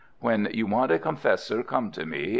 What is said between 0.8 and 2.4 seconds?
a confessor, come to me.